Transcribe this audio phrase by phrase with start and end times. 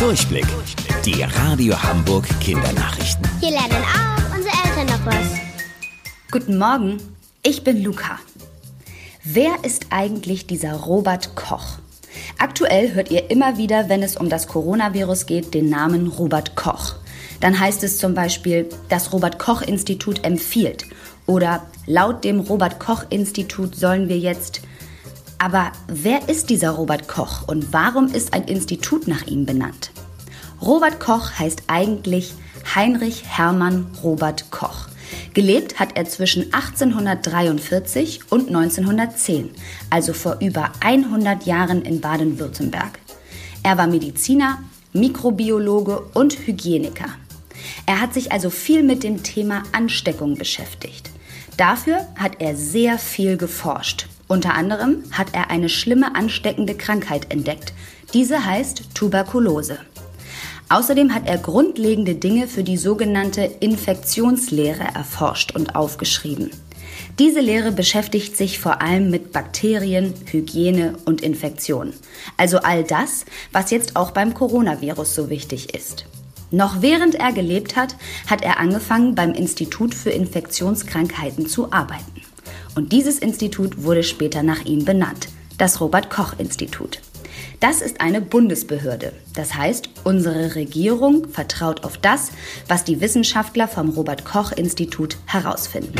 [0.00, 0.46] Durchblick.
[1.04, 3.28] Die Radio Hamburg Kindernachrichten.
[3.38, 5.26] Hier lernen auch unsere Eltern noch was.
[6.30, 6.96] Guten Morgen,
[7.42, 8.18] ich bin Luca.
[9.24, 11.80] Wer ist eigentlich dieser Robert Koch?
[12.38, 16.94] Aktuell hört ihr immer wieder, wenn es um das Coronavirus geht, den Namen Robert Koch.
[17.40, 20.86] Dann heißt es zum Beispiel, das Robert Koch Institut empfiehlt
[21.26, 24.62] oder laut dem Robert Koch Institut sollen wir jetzt.
[25.42, 29.90] Aber wer ist dieser Robert Koch und warum ist ein Institut nach ihm benannt?
[30.60, 32.34] Robert Koch heißt eigentlich
[32.74, 34.88] Heinrich Hermann Robert Koch.
[35.32, 39.48] Gelebt hat er zwischen 1843 und 1910,
[39.88, 42.98] also vor über 100 Jahren in Baden-Württemberg.
[43.62, 44.58] Er war Mediziner,
[44.92, 47.08] Mikrobiologe und Hygieniker.
[47.86, 51.08] Er hat sich also viel mit dem Thema Ansteckung beschäftigt.
[51.56, 54.09] Dafür hat er sehr viel geforscht.
[54.30, 57.72] Unter anderem hat er eine schlimme ansteckende Krankheit entdeckt.
[58.14, 59.78] Diese heißt Tuberkulose.
[60.68, 66.52] Außerdem hat er grundlegende Dinge für die sogenannte Infektionslehre erforscht und aufgeschrieben.
[67.18, 71.92] Diese Lehre beschäftigt sich vor allem mit Bakterien, Hygiene und Infektion.
[72.36, 76.06] Also all das, was jetzt auch beim Coronavirus so wichtig ist.
[76.52, 77.96] Noch während er gelebt hat,
[78.28, 82.22] hat er angefangen, beim Institut für Infektionskrankheiten zu arbeiten.
[82.80, 85.28] Und dieses Institut wurde später nach ihm benannt,
[85.58, 87.02] das Robert Koch Institut.
[87.60, 89.12] Das ist eine Bundesbehörde.
[89.34, 92.30] Das heißt, unsere Regierung vertraut auf das,
[92.68, 95.92] was die Wissenschaftler vom Robert Koch Institut herausfinden.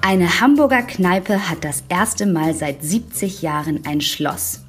[0.00, 4.60] Eine Hamburger Kneipe hat das erste Mal seit 70 Jahren ein Schloss.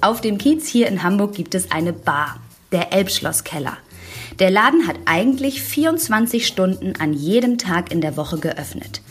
[0.00, 2.40] Auf dem Kiez hier in Hamburg gibt es eine Bar,
[2.72, 3.76] der Elbschlosskeller.
[4.40, 9.02] Der Laden hat eigentlich 24 Stunden an jedem Tag in der Woche geöffnet.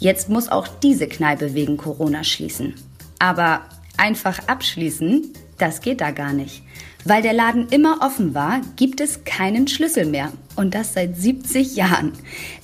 [0.00, 2.74] Jetzt muss auch diese Kneipe wegen Corona schließen.
[3.18, 3.60] Aber
[3.98, 6.62] einfach abschließen, das geht da gar nicht.
[7.04, 10.32] Weil der Laden immer offen war, gibt es keinen Schlüssel mehr.
[10.56, 12.12] Und das seit 70 Jahren.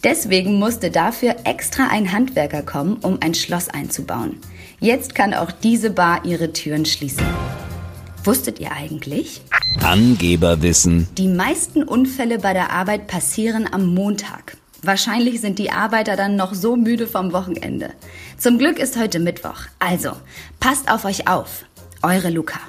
[0.02, 4.38] Deswegen musste dafür extra ein Handwerker kommen, um ein Schloss einzubauen.
[4.80, 7.26] Jetzt kann auch diese Bar ihre Türen schließen.
[8.24, 9.42] Wusstet ihr eigentlich?
[9.82, 11.06] Angeberwissen.
[11.18, 14.56] Die meisten Unfälle bei der Arbeit passieren am Montag.
[14.86, 17.90] Wahrscheinlich sind die Arbeiter dann noch so müde vom Wochenende.
[18.38, 19.62] Zum Glück ist heute Mittwoch.
[19.80, 20.12] Also,
[20.60, 21.64] passt auf euch auf.
[22.02, 22.60] Eure Luca.